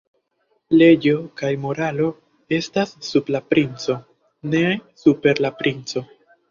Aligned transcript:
Leĝo 0.81 1.13
kaj 1.41 1.51
moralo 1.67 2.09
estas 2.59 2.97
sub 3.11 3.31
la 3.37 3.43
princo, 3.53 4.01
ne 4.57 4.65
super 5.07 5.49
la 5.49 5.59
princo. 5.65 6.07